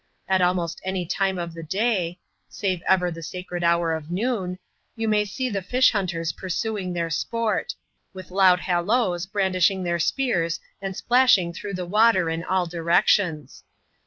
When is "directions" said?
12.65-13.63